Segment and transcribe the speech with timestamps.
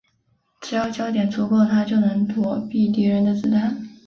[0.61, 3.87] 只要焦点足够她就能躲避敌人的子弹。